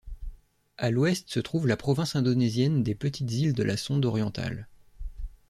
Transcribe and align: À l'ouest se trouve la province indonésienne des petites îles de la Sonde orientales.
À 0.79 0.89
l'ouest 0.89 1.29
se 1.29 1.39
trouve 1.39 1.67
la 1.67 1.77
province 1.77 2.15
indonésienne 2.15 2.81
des 2.81 2.95
petites 2.95 3.31
îles 3.31 3.53
de 3.53 3.61
la 3.61 3.77
Sonde 3.77 4.03
orientales. 4.05 4.67